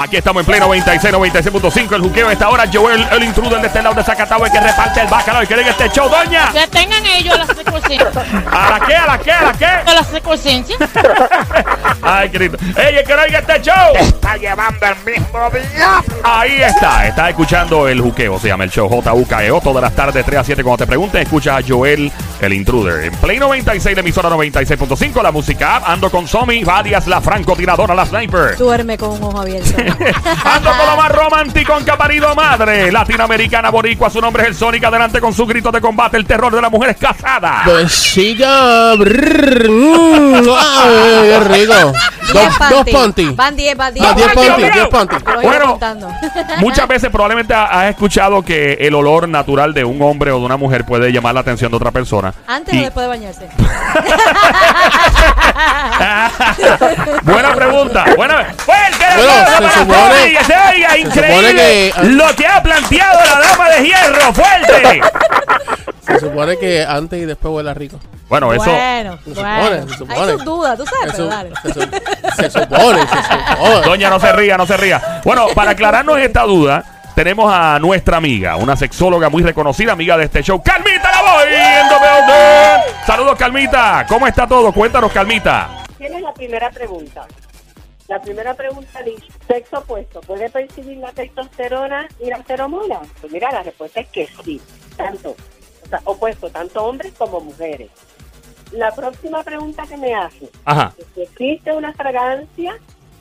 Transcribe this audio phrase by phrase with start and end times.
[0.00, 1.94] Aquí estamos en pleno 96, 96.5.
[1.94, 2.64] El juqueo de esta hora.
[2.72, 5.60] Joel, el intruder de este lado de Zacatau, el que reparte el bacalao y que
[5.60, 6.50] este show, doña.
[6.52, 8.10] Que tengan ellos la secuencia.
[8.50, 8.94] ¿A la qué?
[8.94, 9.30] ¿A la qué?
[9.30, 9.84] ¿A la qué?
[9.84, 10.76] Con la secuencia.
[12.02, 12.56] Ay, querido.
[12.76, 13.94] Ey, el que no oiga este show.
[13.94, 16.02] Está llevando el mismo día.
[16.24, 17.06] Ahí está.
[17.06, 18.38] Estás escuchando el juqueo.
[18.38, 19.60] Se llama el show JUKEO.
[19.60, 20.62] Todas las tardes, 3 a 7.
[20.62, 23.04] Cuando te pregunten, escucha a Joel, el intruder.
[23.04, 25.22] En Play 96, la emisora 96.5.
[25.22, 25.88] La música app.
[25.88, 28.56] Ando con Somi, Varias, la francotiradora, la sniper.
[28.56, 29.70] Duerme con un ojo abierto.
[30.44, 32.90] Ando con lo más romántico en que ha parido madre.
[32.92, 34.84] Latinoamericana boricua, su nombre es el Sonic.
[34.84, 36.16] Adelante con su grito de combate.
[36.16, 37.66] El terror de las mujeres casadas.
[39.68, 41.92] Mm, ¡Ay, qué rico!
[42.32, 43.30] Dos, dos panty.
[43.30, 44.06] Van 10, van 10.
[44.06, 44.88] Ah, diez Ay, panty, Dios diez mío.
[44.90, 45.16] panty.
[45.24, 45.78] Lo iba Bueno.
[46.60, 50.44] Muchas veces probablemente ha- has escuchado que el olor natural de un hombre o de
[50.44, 52.29] una mujer puede llamar la atención de otra persona.
[52.46, 53.48] Antes Y- o después de bañarse.
[57.22, 58.04] Buena pregunta.
[58.16, 58.44] Buena.
[58.58, 62.62] Fuerte Bueno, se para supone- que se oiga se supone increíble que- lo que ha
[62.62, 64.32] planteado la dama de hierro.
[64.32, 65.00] Fuerte.
[66.00, 68.00] Se supone que antes y después huele rico.
[68.28, 68.64] Bueno, eso.
[68.64, 70.20] Bueno, Se supone, se supone.
[70.20, 71.50] Hay sus dudas, tú sabes, Se, pero su- dale.
[71.62, 71.80] se su-
[72.36, 73.80] se supone, se supone.
[73.84, 75.20] Doña, no se ría, no se ría.
[75.24, 76.84] Bueno, para aclararnos esta duda,
[77.20, 81.48] tenemos a nuestra amiga, una sexóloga muy reconocida, amiga de este show, Calmita la voy
[81.50, 83.04] building.
[83.06, 84.06] Saludos, Calmita.
[84.08, 84.72] ¿Cómo está todo?
[84.72, 85.84] Cuéntanos, Calmita.
[85.98, 87.26] Tienes la primera pregunta.
[88.08, 93.00] La primera pregunta dice, sexo opuesto, ¿puede percibir la testosterona y la feromona?
[93.20, 94.58] Pues mira, la respuesta es que sí,
[94.96, 95.36] tanto,
[95.84, 97.90] o sea, opuesto, tanto hombres como mujeres.
[98.72, 100.94] La próxima pregunta que me hace, Ajá.
[101.16, 102.78] ¿existe una fragancia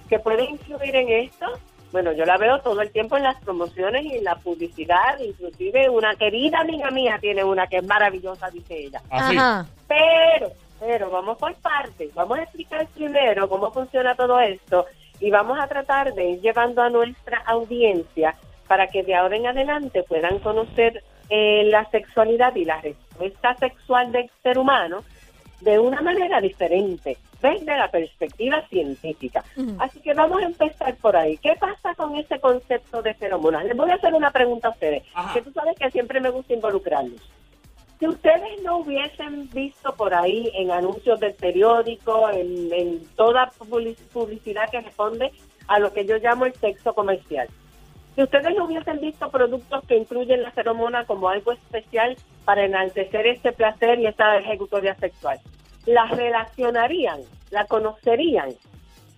[0.07, 1.47] que puede influir en esto?
[1.91, 5.89] Bueno, yo la veo todo el tiempo en las promociones y en la publicidad, inclusive
[5.89, 9.01] una querida amiga mía tiene una que es maravillosa, dice ella.
[9.09, 9.35] Así.
[9.35, 9.65] Ajá.
[9.87, 12.13] Pero, pero vamos por partes.
[12.13, 14.85] Vamos a explicar primero cómo funciona todo esto
[15.19, 18.35] y vamos a tratar de ir llevando a nuestra audiencia
[18.67, 24.11] para que de ahora en adelante puedan conocer eh, la sexualidad y la respuesta sexual
[24.11, 25.03] del ser humano
[25.61, 29.43] de una manera diferente, desde la perspectiva científica.
[29.79, 31.37] Así que vamos a empezar por ahí.
[31.37, 33.65] ¿Qué pasa con ese concepto de feromonas?
[33.65, 35.33] Les voy a hacer una pregunta a ustedes, Ajá.
[35.33, 37.21] que tú sabes que siempre me gusta involucrarlos.
[37.99, 43.97] Si ustedes no hubiesen visto por ahí en anuncios del periódico, en, en toda public-
[44.13, 45.31] publicidad que responde
[45.67, 47.49] a lo que yo llamo el sexo comercial,
[48.15, 53.27] si ustedes no hubiesen visto productos que incluyen la feromona como algo especial para enaltecer
[53.27, 55.39] este placer y esta ejecutoria sexual,
[55.85, 57.19] ¿la relacionarían?
[57.51, 58.49] ¿La conocerían?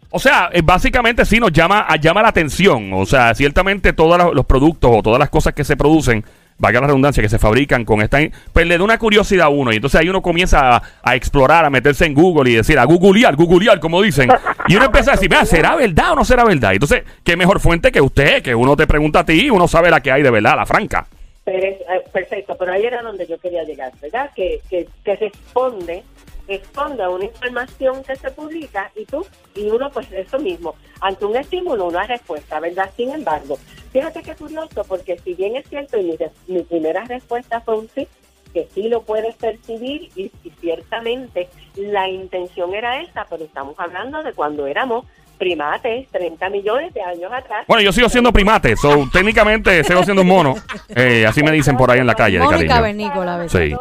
[0.10, 2.92] O sea, eh, básicamente sí nos llama, a- llama la atención.
[2.94, 6.24] O sea, ciertamente todos los, productos o todas las cosas que se producen,
[6.58, 8.20] valga la redundancia, que se fabrican con esta...
[8.54, 9.72] Pues le da una curiosidad a uno.
[9.72, 12.84] Y entonces ahí uno comienza a, a explorar, a meterse en Google y decir, a
[12.84, 14.30] googlear, googlear, como dicen.
[14.68, 16.74] Y uno empieza a decir, ¿será verdad o no será verdad?
[16.74, 18.44] Entonces, ¿qué mejor fuente que usted?
[18.44, 20.66] Que uno te pregunta a ti y uno sabe la que hay de verdad, la
[20.66, 21.08] franca.
[21.46, 24.30] Pero es- eh, perfecto, pero ahí era donde yo quería llegar, ¿verdad?
[24.36, 26.04] Que, que, que responde,
[26.52, 29.26] responde a una información que se publica y tú,
[29.56, 32.90] y uno pues eso mismo, ante un estímulo, una respuesta, ¿verdad?
[32.96, 33.58] Sin embargo,
[33.92, 36.18] fíjate qué curioso, porque si bien es cierto, y mi,
[36.48, 38.08] mi primera respuesta fue un sí,
[38.54, 44.22] que sí lo puedes percibir y, y ciertamente la intención era esa, pero estamos hablando
[44.24, 45.06] de cuando éramos
[45.38, 47.66] primates, 30 millones de años atrás.
[47.68, 50.54] Bueno, yo sigo siendo primate, so técnicamente sigo siendo un mono.
[50.90, 52.76] Eh, así me dicen por ahí en la calle, de Mónica cariño.
[52.76, 53.50] Cavernícola.
[53.50, 53.74] Sí.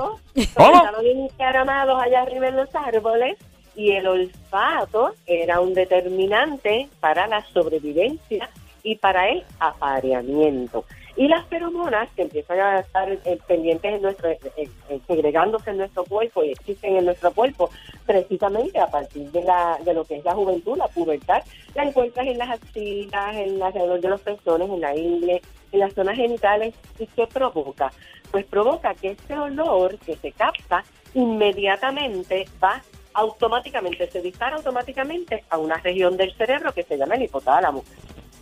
[0.54, 0.74] ¿Cómo?
[0.74, 3.36] Estaban encaramados allá arriba en los árboles
[3.74, 8.50] y el olfato era un determinante para la sobrevivencia
[8.82, 10.84] y para el apareamiento.
[11.16, 15.78] Y las feromonas que empiezan a estar eh, pendientes en nuestro, eh, eh, segregándose en
[15.78, 17.68] nuestro cuerpo y existen en nuestro cuerpo
[18.06, 21.42] precisamente a partir de, la, de lo que es la juventud, la pubertad,
[21.74, 25.42] la encuentras en las axilas, en alrededor de los pezones, en la ingle,
[25.72, 26.74] en las zonas genitales.
[26.98, 27.92] ¿Y qué provoca?
[28.30, 32.82] Pues provoca que ese olor que se capta inmediatamente va
[33.14, 37.84] automáticamente, se dispara automáticamente a una región del cerebro que se llama el hipotálamo.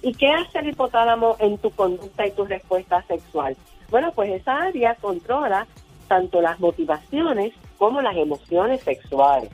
[0.03, 3.57] ¿Y qué hace el hipotálamo en tu conducta y tu respuesta sexual?
[3.91, 5.67] Bueno, pues esa área controla
[6.07, 9.51] tanto las motivaciones como las emociones sexuales.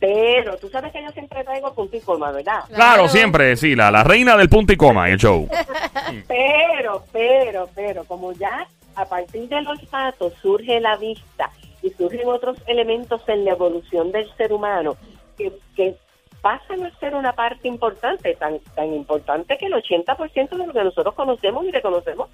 [0.00, 2.64] Pero tú sabes que yo siempre traigo punto y coma, ¿verdad?
[2.72, 5.48] Claro, siempre, sí, la, la reina del punto y coma el show.
[6.28, 8.66] Pero, pero, pero, como ya
[8.96, 11.50] a partir del olfato surge la vista
[11.82, 14.96] y surgen otros elementos en la evolución del ser humano
[15.36, 15.96] que, que
[16.40, 20.84] pasan a ser una parte importante, tan, tan importante que el 80% de lo que
[20.84, 22.28] nosotros conocemos y reconocemos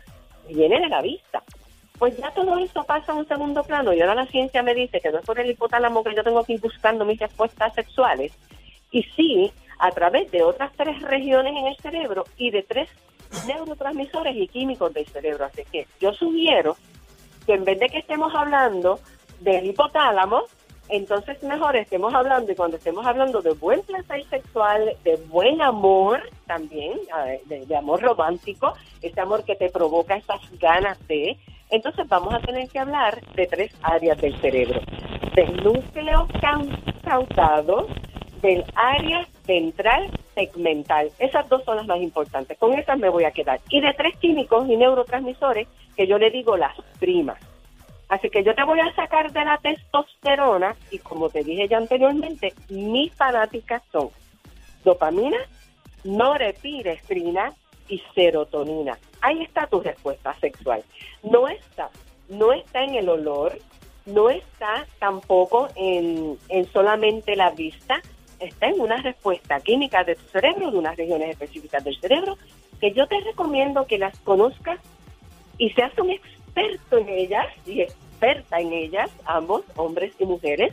[0.48, 1.42] viene de la vista.
[1.98, 5.00] Pues ya todo eso pasa a un segundo plano y ahora la ciencia me dice
[5.00, 8.32] que no es por el hipotálamo que yo tengo que ir buscando mis respuestas sexuales.
[8.90, 12.88] Y sí, a través de otras tres regiones en el cerebro y de tres
[13.46, 15.44] neurotransmisores y químicos del cerebro.
[15.44, 16.76] Así que yo sugiero
[17.46, 19.00] que en vez de que estemos hablando
[19.40, 20.42] del hipotálamo,
[20.88, 26.20] entonces mejor estemos hablando, y cuando estemos hablando de buen placer sexual, de buen amor
[26.46, 26.98] también,
[27.46, 31.38] de, amor romántico, ese amor que te provoca esas ganas de,
[31.70, 34.80] entonces vamos a tener que hablar de tres áreas del cerebro.
[35.36, 37.86] Del núcleo cau- causado,
[38.40, 41.10] del área ventral segmental.
[41.18, 42.58] Esas dos son las más importantes.
[42.58, 43.60] Con esas me voy a quedar.
[43.68, 47.38] Y de tres químicos y neurotransmisores que yo le digo las primas.
[48.08, 51.76] Así que yo te voy a sacar de la testosterona y como te dije ya
[51.76, 54.10] anteriormente, mis fanáticas son
[54.84, 55.38] dopamina,
[56.02, 57.52] norepinefrina
[57.88, 58.98] y serotonina.
[59.20, 60.82] Ahí está tu respuesta sexual.
[61.22, 61.90] No está,
[62.28, 63.56] no está en el olor,
[64.06, 68.00] no está tampoco en, en solamente la vista,
[68.40, 72.36] está en una respuesta química de tu cerebro, de unas regiones específicas del cerebro,
[72.80, 74.80] que yo te recomiendo que las conozcas
[75.58, 80.72] y seas un experto en ellas y experta en ellas, ambos, hombres y mujeres,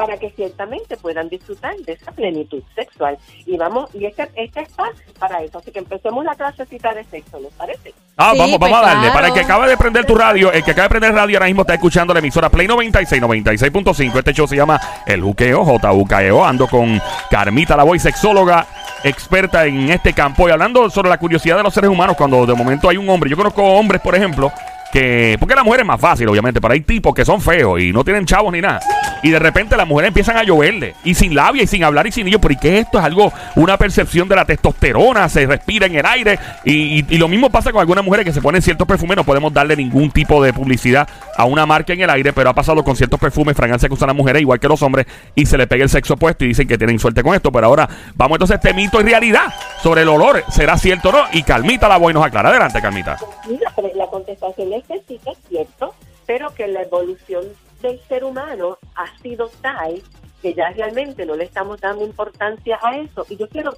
[0.00, 3.18] para que ciertamente puedan disfrutar de esa plenitud sexual.
[3.46, 5.58] Y vamos, y este, este es para- para eso.
[5.58, 7.92] Así que empecemos la clasecita de sexo, ¿les parece?
[8.16, 9.00] Ah, Sí, vamos, pues vamos a darle.
[9.02, 9.14] claro.
[9.14, 11.46] Para el que acaba de prender tu radio, el que acaba de prender radio ahora
[11.46, 14.18] mismo está escuchando la emisora Play 96, 96.5.
[14.18, 16.44] Este show se llama El Juqueo, JUKEO.
[16.44, 17.00] Ando con
[17.30, 18.66] Carmita, la voy sexóloga,
[19.04, 20.48] experta en este campo.
[20.48, 23.28] Y hablando sobre la curiosidad de los seres humanos, cuando de momento hay un hombre.
[23.30, 24.52] Yo conozco hombres, por ejemplo,
[24.92, 25.36] que.
[25.38, 28.04] Porque la mujer es más fácil, obviamente, pero hay tipos que son feos y no
[28.04, 28.80] tienen chavos ni nada.
[29.22, 30.94] Y de repente las mujeres empiezan a lloverle.
[31.04, 32.40] Y sin labia y sin hablar y sin ellos.
[32.40, 32.98] ¿Pero y qué es esto?
[32.98, 36.38] Es algo, una percepción de la testosterona, se respira en el aire.
[36.64, 39.16] Y, lo mismo pasa con algunas mujeres que se ponen ciertos perfumes.
[39.16, 42.54] No podemos darle ningún tipo de publicidad a una marca en el aire, pero ha
[42.54, 45.58] pasado con ciertos perfumes, fragancias que usan las mujeres, igual que los hombres, y se
[45.58, 47.52] le pega el sexo opuesto y dicen que tienen suerte con esto.
[47.52, 49.52] Pero ahora vamos entonces a este mito y realidad
[49.82, 50.44] sobre el olor.
[50.50, 51.24] ¿Será cierto o no?
[51.32, 52.48] Y Calmita la voy nos aclara.
[52.48, 53.16] Adelante, Calmita.
[53.48, 53.70] La
[54.10, 55.94] contestación es que sí, que es cierto,
[56.26, 57.44] pero que la evolución
[57.80, 60.02] del ser humano ha sido tal
[60.42, 63.26] que ya realmente no le estamos dando importancia a eso.
[63.28, 63.74] Y yo quiero,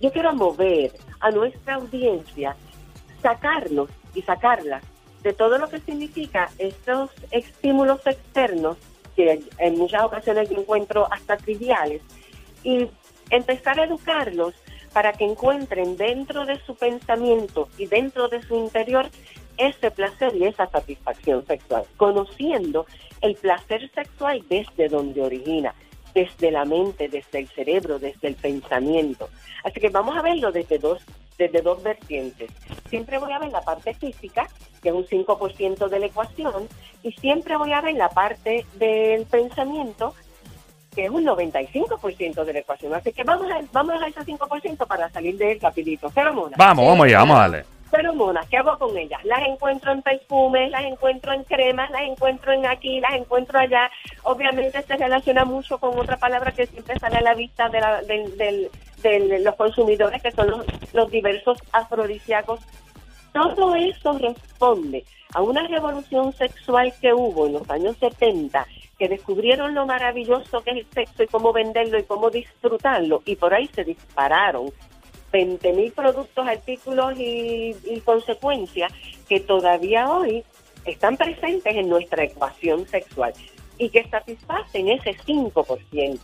[0.00, 2.56] yo quiero mover a nuestra audiencia,
[3.22, 4.80] sacarnos y sacarla
[5.22, 8.76] de todo lo que significa estos estímulos externos
[9.14, 12.02] que en muchas ocasiones yo encuentro hasta triviales
[12.64, 12.88] y
[13.30, 14.54] empezar a educarlos
[14.92, 19.08] para que encuentren dentro de su pensamiento y dentro de su interior
[19.56, 22.86] ese placer y esa satisfacción sexual, conociendo
[23.20, 25.74] el placer sexual desde donde origina,
[26.14, 29.28] desde la mente, desde el cerebro, desde el pensamiento.
[29.64, 31.02] Así que vamos a verlo desde dos,
[31.38, 32.50] desde dos vertientes.
[32.88, 34.48] Siempre voy a ver la parte física,
[34.82, 36.68] que es un 5% de la ecuación,
[37.02, 40.14] y siempre voy a ver la parte del pensamiento,
[40.94, 42.94] que es un 95% de la ecuación.
[42.94, 46.10] Así que vamos a, vamos a ese 5% para salir de él rapidito.
[46.10, 46.56] Feromonas.
[46.58, 47.64] Vamos, vamos allá, vamos a darle.
[47.90, 49.22] Feromonas, ¿qué hago con ellas?
[49.24, 53.90] Las encuentro en perfumes, las encuentro en cremas, las encuentro en aquí, las encuentro allá.
[54.22, 58.00] Obviamente se relaciona mucho con otra palabra que siempre sale a la vista de, la-
[58.02, 58.70] del- del-
[59.02, 62.60] de los consumidores, que son los, los diversos afrodisíacos.
[63.32, 65.04] Todo eso responde
[65.34, 68.66] a una revolución sexual que hubo en los años 70,
[69.02, 73.34] que descubrieron lo maravilloso que es el sexo y cómo venderlo y cómo disfrutarlo, y
[73.34, 74.70] por ahí se dispararon
[75.32, 78.92] 20 mil productos, artículos y, y consecuencias
[79.28, 80.44] que todavía hoy
[80.84, 83.32] están presentes en nuestra ecuación sexual
[83.76, 86.20] y que satisfacen ese 5%.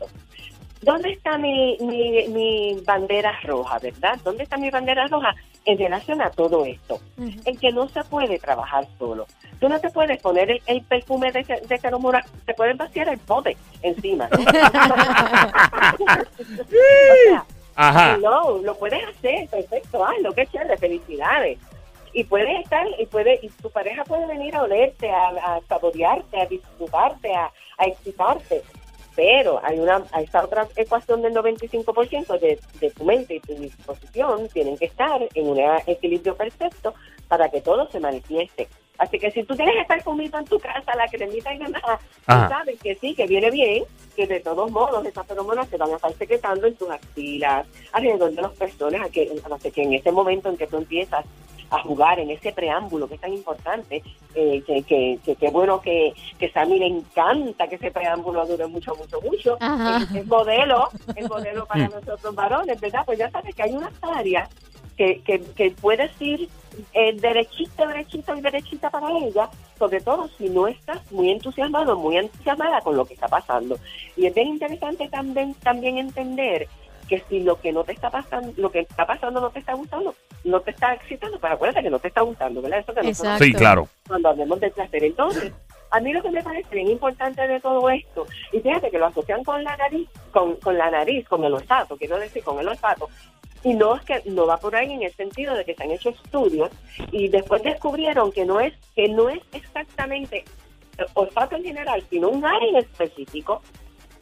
[0.82, 4.18] ¿Dónde está mi, mi, mi bandera roja, verdad?
[4.24, 7.00] ¿Dónde está mi bandera roja en relación a todo esto?
[7.16, 9.26] En que no se puede trabajar solo.
[9.60, 13.18] Tú no te puedes poner el, el perfume de, de feromona, te puedes vaciar el
[13.18, 14.28] pote encima.
[14.30, 14.38] ¿no?
[16.04, 16.16] o
[17.24, 17.44] sea,
[17.74, 18.16] Ajá.
[18.18, 21.58] no, lo puedes hacer, perfecto, hazlo, qué chévere, felicidades.
[22.12, 26.40] Y puedes estar, y puede, y tu pareja puede venir a olerte, a, a saborearte,
[26.40, 28.62] a disfrutarte, a, a excitarte.
[29.18, 34.48] Pero hay una, esta otra ecuación del 95% de, de tu mente y tu disposición
[34.50, 35.58] tienen que estar en un
[35.88, 36.94] equilibrio perfecto
[37.26, 38.68] para que todo se manifieste.
[38.98, 41.72] Así que si tú tienes el perfumito en tu casa, la cremita y tú
[42.26, 43.84] sabes que sí, que viene bien,
[44.16, 48.32] que de todos modos esas feromonas se van a estar secretando en tus axilas, alrededor
[48.32, 51.24] de los pezones, a que, así que en ese momento en que tú empiezas
[51.70, 54.02] a jugar en ese preámbulo que es tan importante,
[54.34, 58.66] eh, que, que, que, que bueno que, que Sammy le encanta que ese preámbulo dure
[58.66, 59.56] mucho, mucho, mucho.
[59.60, 59.98] Ajá.
[59.98, 63.02] Es, es modelo, es modelo para nosotros varones, ¿verdad?
[63.04, 64.48] Pues ya sabes que hay unas áreas
[64.98, 66.48] que, que, que puedes ir
[66.92, 72.18] eh, derechito, derechito y derechita para ella, sobre todo si no estás muy entusiasmado, muy
[72.18, 73.78] entusiasmada con lo que está pasando.
[74.16, 76.68] Y es bien interesante también, también entender
[77.08, 79.74] que si lo que no te está pasando, lo que está pasando no te está
[79.74, 80.14] gustando,
[80.44, 82.80] no te está excitando, pero acuérdate que no te está gustando, ¿verdad?
[82.80, 83.44] Eso que nosotros Exacto.
[83.44, 83.88] Sí, claro.
[84.06, 85.04] cuando hablemos del placer.
[85.04, 85.52] Entonces,
[85.90, 89.06] a mí lo que me parece bien importante de todo esto, y fíjate que lo
[89.06, 92.68] asocian con la nariz, con, con la nariz, con el olfato, quiero decir, con el
[92.68, 93.08] olfato,
[93.64, 95.90] y no es que no va por ahí en el sentido de que se han
[95.90, 96.70] hecho estudios
[97.10, 100.44] y después descubrieron que no es que no es exactamente
[100.96, 103.62] el olfato en general, sino un área en específico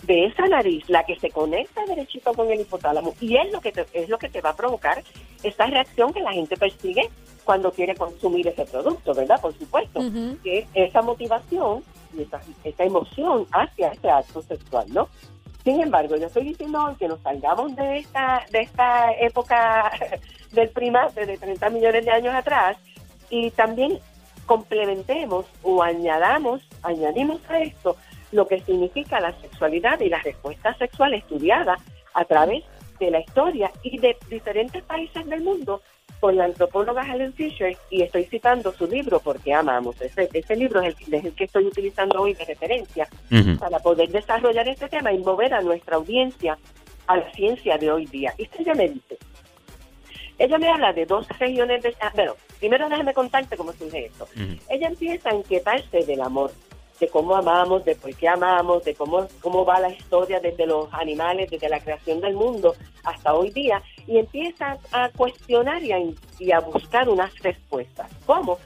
[0.02, 3.72] de esa nariz la que se conecta derechito con el hipotálamo y es lo que
[3.72, 5.02] te, es lo que te va a provocar
[5.42, 7.08] esa reacción que la gente persigue
[7.44, 9.40] cuando quiere consumir ese producto, ¿verdad?
[9.40, 10.00] Por supuesto,
[10.42, 11.82] que es esa motivación
[12.16, 15.08] y esa, esa emoción hacia ese acto sexual, ¿no?
[15.66, 19.90] Sin embargo, yo estoy diciendo que nos salgamos de esta, de esta época
[20.52, 22.76] del primate de 30 millones de años atrás
[23.30, 23.98] y también
[24.46, 27.96] complementemos o añadamos, añadimos a esto
[28.30, 31.76] lo que significa la sexualidad y la respuesta sexual estudiada
[32.14, 32.62] a través
[33.00, 35.82] de la historia y de diferentes países del mundo
[36.26, 39.94] por la antropóloga Helen Fisher y estoy citando su libro Porque amamos.
[40.02, 43.56] Ese, ese libro es el, es el que estoy utilizando hoy de referencia Ujú.
[43.60, 46.58] para poder desarrollar este tema y mover a nuestra audiencia
[47.06, 48.34] a la ciencia de hoy día.
[48.38, 49.16] Y ella me dice,
[50.36, 51.94] ella me habla de dos regiones de...
[52.00, 54.24] ah, bueno, primero déjame contarte cómo surge esto.
[54.34, 54.56] Ujú.
[54.68, 56.50] Ella empieza a inquietarse del amor,
[56.98, 60.92] de cómo amamos, de por qué amamos, de cómo, cómo va la historia desde los
[60.92, 65.98] animales, desde la creación del mundo hasta hoy día, y empieza a cuestionar y a,
[66.38, 68.10] y a buscar unas respuestas.
[68.24, 68.58] ¿Cómo?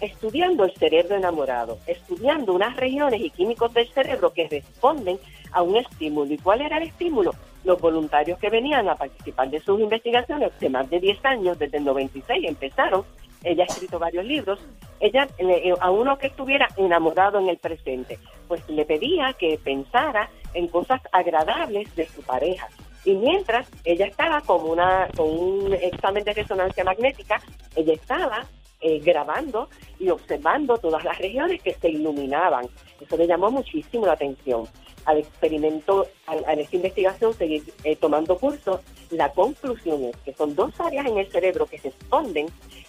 [0.00, 5.18] Estudiando el cerebro enamorado, estudiando unas regiones y químicos del cerebro que responden
[5.52, 6.32] a un estímulo.
[6.32, 7.32] ¿Y cuál era el estímulo?
[7.64, 11.78] Los voluntarios que venían a participar de sus investigaciones de más de 10 años, desde
[11.78, 13.04] el 96 empezaron,
[13.44, 14.60] ella ha escrito varios libros,
[15.00, 20.28] ella eh, a uno que estuviera enamorado en el presente, pues le pedía que pensara
[20.54, 22.68] en cosas agradables de su pareja.
[23.08, 27.40] Y mientras ella estaba con, una, con un examen de resonancia magnética,
[27.74, 28.44] ella estaba
[28.82, 32.66] eh, grabando y observando todas las regiones que se iluminaban.
[33.00, 34.64] Eso le llamó muchísimo la atención.
[35.06, 40.54] Al experimento, al- a esta investigación, seguir eh, tomando cursos, la conclusión es que son
[40.54, 42.46] dos áreas en el cerebro que se esconden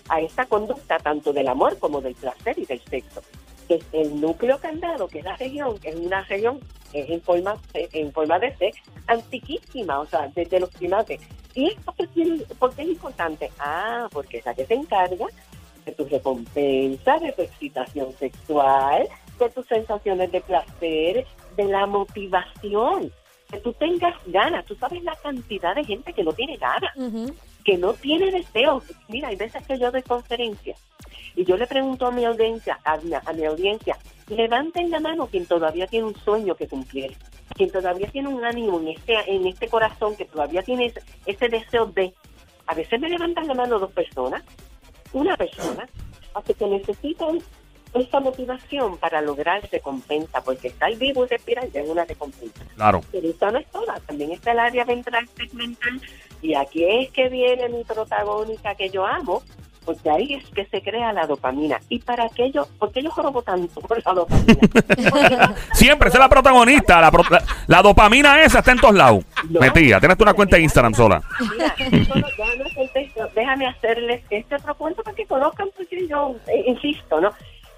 [0.10, 3.22] a esta conducta tanto del amor como del placer y del sexo.
[3.70, 6.60] Que es el núcleo candado, que es la región, que es una región
[6.92, 8.72] eh, en forma, en forma de C,
[9.08, 11.22] antiquísima, o sea, desde los primates.
[11.54, 11.74] ¿Y
[12.60, 13.50] por qué es importante?
[13.60, 15.28] Ah, porque es la que se encarga
[15.86, 19.08] de tu recompensa, de tu excitación sexual,
[19.40, 23.12] de tus sensaciones de placer, de la motivación,
[23.50, 24.66] que tú tengas ganas.
[24.66, 26.94] Tú sabes la cantidad de gente que no tiene ganas
[27.64, 28.82] que no tiene deseo.
[29.08, 30.80] Mira, hay veces que yo doy conferencias
[31.40, 35.26] y yo le pregunto a mi audiencia, a mi, a mi audiencia, levanten la mano
[35.28, 37.16] quien todavía tiene un sueño que cumplir,
[37.56, 41.48] quien todavía tiene un ánimo en este, en este corazón, que todavía tiene ese, ese
[41.48, 42.14] deseo de.
[42.68, 44.44] A veces me levantan la mano dos personas,
[45.14, 45.88] una persona,
[46.34, 47.40] así que necesitan
[47.94, 52.66] esa motivación para lograr recompensa, porque estar vivo y respirar ya es una recompensa.
[52.76, 53.00] Claro.
[53.14, 56.02] Pero esa no es toda, también está el área ventral segmental
[56.42, 59.42] y aquí es que viene mi protagónica que yo amo,
[59.94, 61.80] porque ahí es que se crea la dopamina.
[61.90, 64.56] ¿Y para yo, por qué yo jorobo tanto por la dopamina?
[65.32, 67.02] La- Siempre, es la protagonista.
[67.02, 69.26] La, pro- la- la dopamina esa está en todos lados.
[69.50, 69.60] No.
[69.60, 70.00] Metida.
[70.00, 71.24] Tienes tú una cuenta de Instagram sola.
[71.52, 77.32] Mira, solo- déjame hacerles este otro cuento para que conozcan, porque yo eh, insisto, ¿no?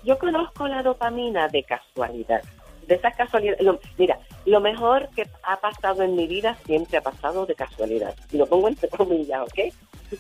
[0.04, 2.42] Yo conozco la dopamina de casualidad,
[2.88, 3.62] de esas casualidades.
[3.62, 8.14] Lo- mira, lo mejor que ha pasado en mi vida siempre ha pasado de casualidad.
[8.34, 9.74] Y lo pongo entre comillas, ¿ok?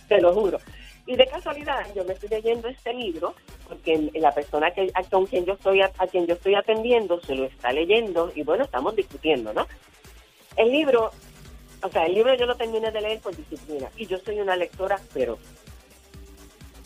[0.08, 0.58] Te lo juro.
[1.06, 3.34] Y de casualidad, yo me estoy leyendo este libro
[3.68, 7.20] porque la persona que, a, con quien yo estoy, a, a quien yo estoy atendiendo
[7.22, 9.68] se lo está leyendo y bueno, estamos discutiendo, ¿no?
[10.58, 11.12] El libro
[11.84, 14.56] o sea, el libro yo lo terminé de leer por disciplina y yo soy una
[14.56, 15.38] lectora, pero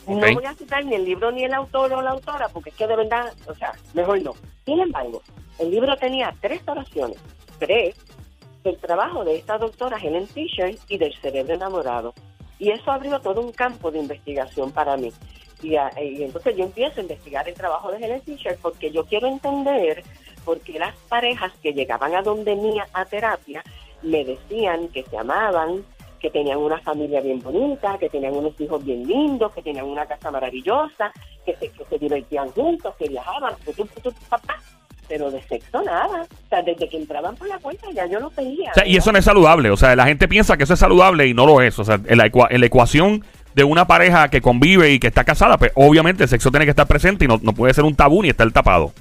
[0.08, 2.76] no voy a citar ni el libro ni el autor o la autora porque es
[2.76, 4.34] que de verdad, o sea, mejor no.
[4.66, 5.22] Sin embargo,
[5.60, 7.18] el libro tenía tres oraciones,
[7.60, 7.96] tres
[8.64, 12.14] del trabajo de esta doctora Helen Fisher y del cerebro enamorado.
[12.60, 15.12] Y eso abrió todo un campo de investigación para mí.
[15.62, 19.06] Y, a- y entonces yo empiezo a investigar el trabajo de Helen Fisher porque yo
[19.06, 20.04] quiero entender
[20.44, 23.64] por qué las parejas que llegaban a donde mía a terapia
[24.04, 25.84] me decían que se amaban,
[26.20, 30.06] que tenían una familia bien bonita, que tenían unos hijos bien lindos, que tenían una
[30.06, 31.12] casa maravillosa,
[31.46, 34.58] que se, que se divertían juntos, que viajaban, que tú, tú, papá,
[35.08, 36.24] pero de sexo nada.
[36.24, 38.72] O sea, desde que entraban por la puerta ya yo lo veía.
[38.72, 39.70] O sea, y eso no es saludable.
[39.72, 41.78] O sea, la gente piensa que eso es saludable y no lo es.
[41.80, 45.08] O sea, en la, ecua- en la ecuación de una pareja que convive y que
[45.08, 47.84] está casada, pues obviamente el sexo tiene que estar presente y no, no puede ser
[47.86, 48.92] un tabú ni estar tapado.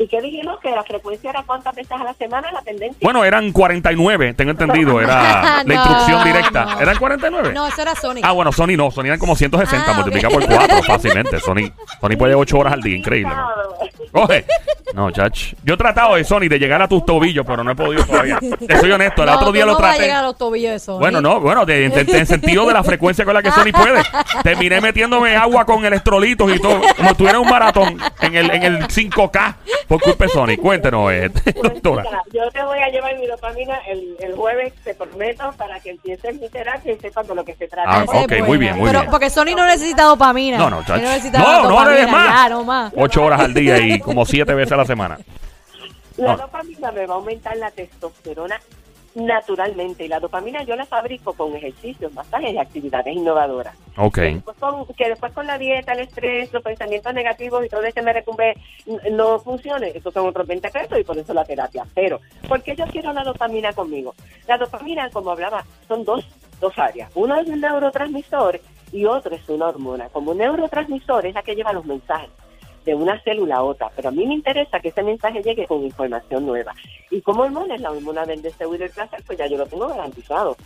[0.00, 0.60] ¿Y qué dijimos?
[0.60, 2.98] Que la frecuencia era cuántas veces a la semana la tendencia.
[3.02, 5.00] Bueno, eran 49, tengo entendido.
[5.00, 6.64] Era la instrucción directa.
[6.66, 6.80] no.
[6.80, 7.52] ¿Eran 49?
[7.52, 8.24] No, eso era Sonic.
[8.24, 8.92] Ah, bueno, Sony no.
[8.92, 9.90] Sony eran como 160.
[9.90, 11.40] Ah, multiplica por 4 fácilmente.
[11.40, 12.96] Sony, Sony puede 8 horas al día.
[12.96, 13.34] Increíble.
[13.34, 13.48] ¿no?
[14.12, 14.44] Coge.
[14.94, 15.52] No, chach.
[15.64, 18.38] Yo he tratado de Sony de llegar a tus tobillos, pero no he podido todavía.
[18.66, 19.22] Te soy honesto.
[19.22, 20.02] El No, otro tú día no lo vas a traté.
[20.04, 21.00] llegar a los tobillos de Sonic.
[21.00, 23.70] Bueno, no, bueno, de- de- de- en sentido de la frecuencia con la que Sony
[23.72, 24.00] puede.
[24.42, 28.62] Terminé metiéndome agua con electrolitos y todo, como si tuviera un maratón en el, en
[28.62, 30.56] el 5K por culpa de Sony.
[30.60, 31.30] Cuéntenos, eh,
[31.62, 32.02] doctora.
[32.04, 35.90] Mira, Yo te voy a llevar mi dopamina el, el jueves, te prometo, para que
[35.90, 37.90] empieces mi terapia y sepas de lo que se trata.
[37.90, 38.44] Ah, Esa es ok, buena.
[38.46, 39.10] muy bien, muy Pero bien.
[39.10, 40.56] porque Sony no necesita dopamina.
[40.56, 42.28] No, no, Él necesita No, no dopamina, le des más.
[42.42, 42.92] Ya, no más.
[42.96, 45.18] Ocho horas al día y como siete veces a la semana.
[46.16, 46.42] La No.
[46.42, 48.58] dopamina me va a aumentar la testosterona
[49.14, 53.74] naturalmente y la dopamina yo la fabrico con ejercicios, masajes y actividades innovadoras.
[53.96, 54.18] Ok.
[54.18, 58.02] Después con- que después con la dieta, el estrés, los pensamientos negativos y todo ese
[58.02, 58.54] me recumbe
[59.10, 61.84] no funcione, esos son otros 20 pesos y por eso la terapia.
[61.94, 64.14] Pero, ¿por qué yo quiero la dopamina conmigo?
[64.46, 66.24] La dopamina, como hablaba, son dos,
[66.60, 67.10] dos áreas.
[67.14, 68.60] Uno es un neurotransmisor
[68.92, 70.08] y otro es una hormona.
[70.10, 72.30] Como un neurotransmisor es la que lleva los mensajes
[72.88, 75.82] de una célula a otra, pero a mí me interesa que ese mensaje llegue con
[75.84, 76.74] información nueva.
[77.10, 79.66] Y como hormona es la hormona del deseo y del placer, pues ya yo lo
[79.66, 80.56] tengo garantizado.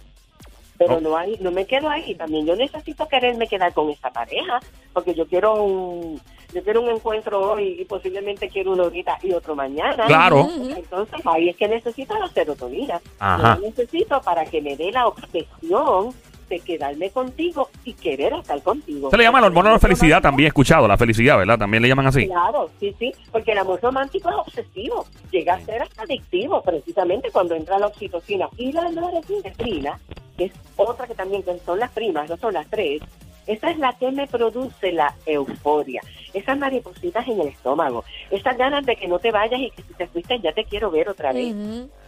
[0.78, 1.00] Pero Oh.
[1.00, 2.14] no hay, no me quedo ahí.
[2.14, 4.60] También yo necesito quererme quedar con esta pareja,
[4.92, 6.20] porque yo quiero un,
[6.54, 10.06] yo quiero un encuentro hoy y posiblemente quiero uno ahorita y otro mañana.
[10.06, 10.48] Claro.
[10.76, 13.00] Entonces ahí es que necesito la serotonina.
[13.18, 13.56] Ajá.
[13.60, 16.14] Yo necesito para que me dé la obsesión
[16.48, 19.10] de quedarme contigo y querer estar contigo.
[19.10, 21.58] Se le llama la hormona de la felicidad también, he escuchado, la felicidad, ¿verdad?
[21.58, 22.26] También le llaman así.
[22.26, 27.30] Claro, sí, sí, porque el amor romántico es obsesivo, llega a ser hasta adictivo, precisamente
[27.30, 29.98] cuando entra la oxitocina y la norepinefrina,
[30.36, 33.02] que es otra que también que son las primas, no son las tres,
[33.46, 36.00] esa es la que me produce la euforia,
[36.32, 39.94] esas maripositas en el estómago, esas ganas de que no te vayas y que si
[39.94, 41.54] te fuiste ya te quiero ver otra vez.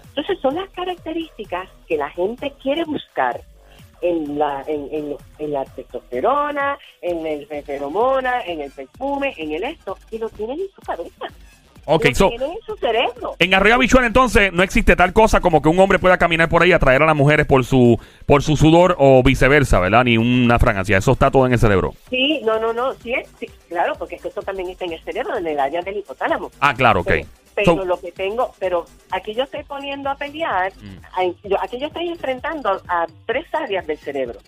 [0.09, 3.41] Entonces son las características que la gente quiere buscar
[4.01, 9.65] en la, en, en, en la testosterona, en el feromona, en el perfume, en el
[9.65, 11.27] esto, y lo tienen en su cabeza.
[11.87, 13.37] Ok, lo so, tienen en su cerebro.
[13.39, 16.63] en Arroyo Bichuela entonces no existe tal cosa como que un hombre pueda caminar por
[16.63, 20.03] ahí y atraer a las mujeres por su por su sudor o viceversa, ¿verdad?
[20.05, 21.93] Ni una fragancia, eso está todo en el cerebro.
[22.09, 24.95] Sí, no, no, no, sí, es- sí, claro, porque es que eso también está en
[24.95, 26.51] el cerebro, en el área del hipotálamo.
[26.59, 27.07] Ah, claro, ok.
[27.07, 31.53] Pero, pero So- lo que tengo, pero aquí yo estoy poniendo a pelear, Mm.
[31.55, 34.39] a- aquí yo estoy enfrentando a tres áreas del cerebro.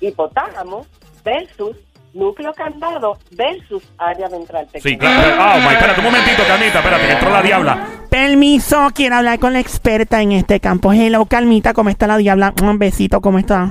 [0.00, 0.86] Hipotálamo
[1.24, 1.76] versus
[2.14, 5.36] núcleo candado versus área ventral Sí, claro.
[5.38, 7.86] Ah, my, espérate un momentito, Carmita, espérate, que entró la diabla.
[8.10, 10.92] Permiso, quiero hablar con la experta en este campo.
[10.92, 12.54] Hello, Calmita, ¿cómo está la diabla?
[12.62, 13.68] Un besito, ¿cómo está?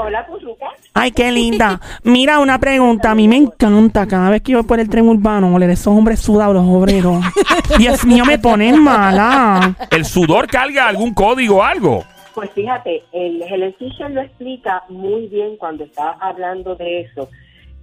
[0.00, 0.66] Hola, Puzuca.
[0.94, 1.80] Ay, qué linda.
[2.04, 3.10] Mira, una pregunta.
[3.10, 5.88] A mí me encanta cada vez que yo voy por el tren urbano oler esos
[5.88, 7.24] hombres sudados, los obreros.
[7.78, 9.74] Dios mío, me ponen mala.
[9.90, 12.04] ¿El sudor carga algún código o algo?
[12.34, 17.28] Pues fíjate, el Fisher lo explica muy bien cuando está hablando de eso.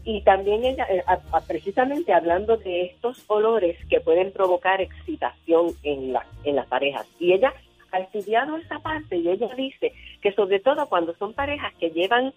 [0.06, 5.68] Y también ella, eh, a- a- precisamente hablando de estos olores que pueden provocar excitación
[5.84, 7.06] en, la, en las parejas.
[7.20, 7.54] Y ella
[7.92, 12.34] ha estudiado esa parte y ella dice que sobre todo cuando son parejas que llevan,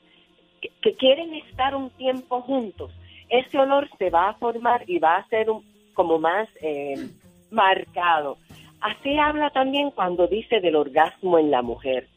[0.61, 2.93] que, que quieren estar un tiempo juntos,
[3.29, 5.65] ese olor se va a formar y va a ser un,
[5.95, 6.95] como más eh,
[7.51, 8.37] marcado.
[8.81, 12.09] Así habla también cuando dice del orgasmo en la mujer.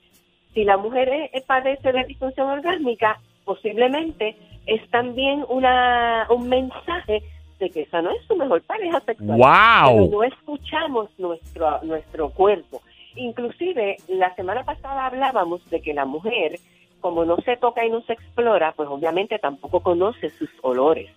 [0.54, 7.22] Si la mujer eh, eh, padece de disfunción orgásmica, posiblemente es también una un mensaje
[7.60, 9.40] de que esa no es su mejor pareja sexual.
[9.40, 10.12] Pero ¡Wow!
[10.12, 12.82] no escuchamos nuestro, nuestro cuerpo.
[13.16, 16.60] Inclusive, la semana pasada hablábamos de que la mujer,
[17.02, 21.10] como no se toca y no se explora, pues obviamente tampoco conoce sus olores.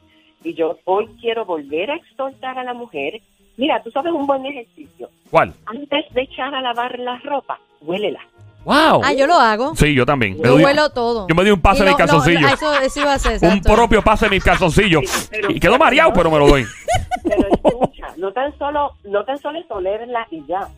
[0.45, 3.21] Y yo hoy quiero volver a exhortar a la mujer.
[3.57, 5.09] Mira, tú sabes un buen ejercicio.
[5.31, 5.53] ¿Cuál?
[5.67, 8.21] Antes de echar a lavar la ropa, huélela.
[8.65, 9.01] ¡Wow!
[9.03, 9.75] Ah, yo lo hago.
[9.77, 10.37] Sí, yo también.
[10.37, 11.27] Me Yo doy- huelo todo.
[11.29, 12.53] Yo me di un pase lo- mis lo- calzoncillos.
[12.53, 15.09] Eso, eso iba a ser, Un propio pase de mis calzoncillos.
[15.09, 16.65] Sí, Y quedó mareado, pero me lo doy.
[17.25, 20.69] Pero escucha, no tan solo, no tan solo es olerla y ya.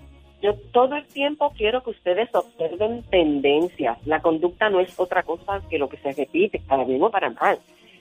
[0.42, 3.98] Yo todo el tiempo quiero que ustedes observen tendencias.
[4.07, 7.31] La conducta no es otra cosa que lo que se repite, para bien o para
[7.31, 7.59] mal.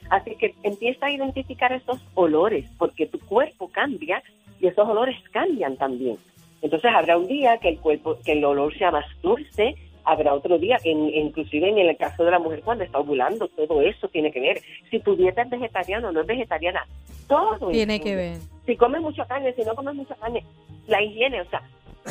[0.10, 4.24] Así que empieza a identificar esos olores, porque tu cuerpo cambia
[4.60, 6.18] y esos olores cambian también.
[6.62, 10.58] Entonces habrá un día que el cuerpo, que el olor sea más dulce, habrá otro
[10.58, 14.32] día, en, inclusive en el caso de la mujer cuando está ovulando, todo eso tiene
[14.32, 14.62] que ver.
[14.90, 16.86] Si tu dieta es vegetariana o no es vegetariana,
[17.28, 18.38] todo Tiene que ver.
[18.66, 20.44] si comes mucha carne, si no comes mucha carne,
[20.88, 21.62] la higiene, o sea,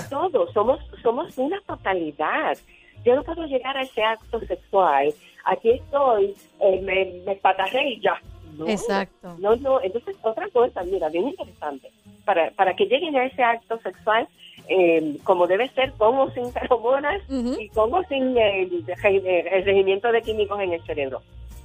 [0.08, 2.56] todos somos somos una totalidad.
[3.04, 5.12] Yo no puedo llegar a ese acto sexual.
[5.44, 8.20] Aquí estoy, eh, me, me espatarré y ya.
[8.56, 9.36] No, Exacto.
[9.38, 9.80] No, no.
[9.80, 11.90] Entonces, otra cosa, mira, bien interesante.
[12.24, 14.26] Para, para que lleguen a ese acto sexual,
[14.68, 17.56] eh, como debe ser, con o sin feromonas Ujú.
[17.60, 21.22] y con o sin eh, el, el regimiento de químicos en el cerebro.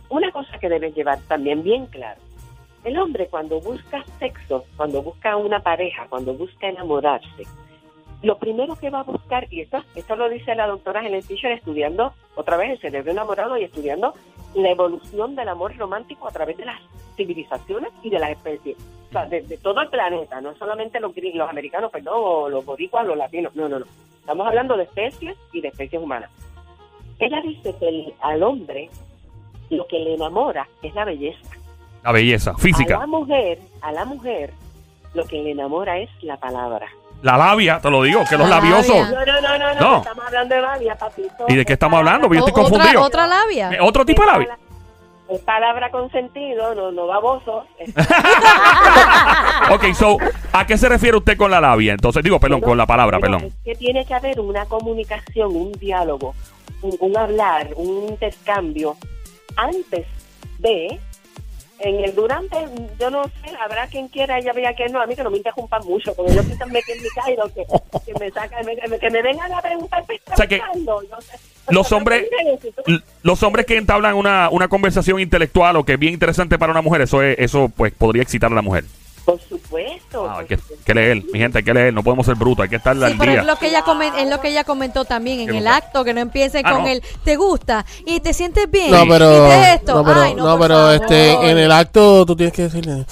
[0.09, 2.21] Una cosa que debes llevar también bien claro.
[2.83, 7.43] El hombre cuando busca sexo, cuando busca una pareja, cuando busca enamorarse,
[8.23, 11.51] lo primero que va a buscar, y esto, esto lo dice la doctora Helen Fisher
[11.51, 14.13] estudiando otra vez el cerebro enamorado y estudiando
[14.55, 16.79] la evolución del amor romántico a través de las
[17.15, 18.77] civilizaciones y de las especies.
[19.09, 22.65] O sea, de, de todo el planeta, no solamente los, los americanos, perdón, o los
[22.65, 23.85] boricuas, los latinos, no, no, no.
[24.19, 26.31] Estamos hablando de especies y de especies humanas.
[27.19, 28.89] Ella dice que el- al hombre
[29.69, 31.49] lo que le enamora es la belleza.
[32.03, 32.99] La belleza A física.
[32.99, 34.53] la mujer, a la mujer,
[35.13, 36.87] lo que le enamora es la palabra.
[37.23, 38.95] La labia, te lo digo, que los La labiosos.
[38.95, 39.09] labia.
[39.09, 39.97] No, no, no, no, no, No.
[39.97, 41.45] estamos hablando de labia, papito.
[41.47, 42.27] ¿Y de qué estamos hablando?
[42.27, 43.01] Yo O- estoy otra, confundido.
[43.01, 43.71] otra labia.
[43.71, 44.57] Eh, ¿Otro tipo de labia?
[45.29, 47.65] Es palabra con sentido, no, no baboso.
[47.79, 47.93] Es-
[49.71, 50.17] Ok, so,
[50.51, 51.93] ¿a qué se refiere usted con la labia?
[51.93, 53.43] Entonces, digo, perdón, con la palabra, perdón.
[53.45, 56.35] Es que tiene que haber una comunicación, un diálogo,
[56.81, 58.97] un, un hablar, un intercambio
[59.55, 60.05] antes
[60.59, 60.99] de.
[61.83, 62.55] En el durante,
[62.99, 65.37] yo no sé, habrá quien quiera, ella vea que no, a mí que no me
[65.37, 67.65] interrumpan mucho, porque yo quizás me quede en mi caído, que,
[68.05, 71.01] que me saca, me- que me vengan a preguntar, ¿qué está O sea que buscando?
[71.11, 71.37] No sé.
[71.69, 72.25] los hombres-
[73.21, 76.81] Los hombres que entablan una, una conversación intelectual o que es bien interesante para una
[76.81, 78.85] mujer, eso es, eso pues podría excitar a la mujer.
[79.25, 80.27] Por supuesto.
[80.29, 82.75] Ah, hay que, leer, mi gente, hay que leer, no podemos ser brutos, hay que
[82.75, 85.39] estar Sí, al pero es lo que ella comen- es lo que ella comentó también
[85.39, 86.87] en ¿Qué el acto, que no empiece Ah, con no.
[86.89, 88.91] el te gusta y te sientes bien.
[88.91, 89.93] No, pero, esto.
[89.95, 90.93] no, pero, Ay, no, no, por pero favor.
[90.95, 93.05] este, en el acto tú tienes que decirle,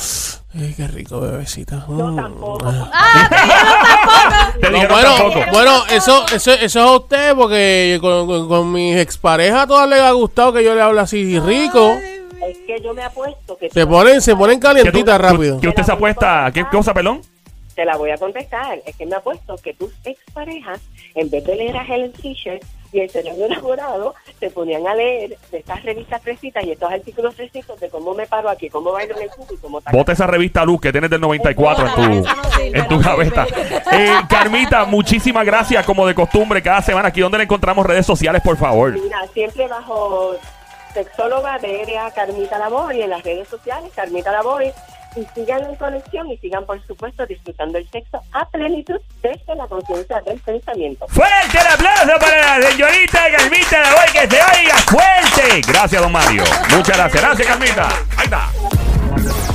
[0.54, 1.86] "Ay, qué rico, bebecita.
[1.88, 2.16] No, Mm".
[2.18, 2.60] tampoco.
[2.94, 4.70] Ah, dijeron tampoco.
[4.70, 5.52] No, bueno, tampoco.
[5.54, 9.88] bueno, eso, eso, eso es a usted, porque con, con, con mis exparejas a todas
[9.90, 11.98] les ha gustado que yo le hable así rico.
[12.52, 15.60] Es que yo me apuesto que Se ponen, se ponen calientitas rápido.
[15.60, 17.22] Que usted se apuesta, ¿qué cosa, perdón?
[17.76, 18.80] te la voy a contestar.
[18.86, 20.80] Es que me apuesto que tus exparejas,
[21.16, 22.60] en vez de leer a Helen Fisher
[22.94, 27.34] y el cerebro enamorado, se ponían a leer de estas revistas fresitas y estos artículos
[27.34, 29.96] fresitos de cómo me paro aquí, cómo bailo en el cubo y cómo taca.
[29.96, 33.32] Bota esa revista Luz que tienes del 94 en tu, en tu sirve.
[33.94, 37.08] Eh, Carmita, muchísimas gracias, como de costumbre, cada semana.
[37.08, 38.92] Aquí donde le encontramos redes sociales, por favor.
[38.94, 40.36] Mira, siempre bajo
[40.94, 46.30] sexóloga BRA Carmita Labor y en las redes sociales Carmita Labor y sigan en conexión
[46.32, 51.06] y sigan por supuesto disfrutando el sexo a plenitud desde la conciencia del pensamiento.
[51.10, 55.62] Fuerte el aplauso para la señorita Carmita la voy que se oiga fuerte.
[55.68, 56.44] Gracias, don Mario.
[56.70, 57.22] Muchas gracias.
[57.22, 57.90] Gracias, Carmita.
[58.18, 59.51] Ahí está.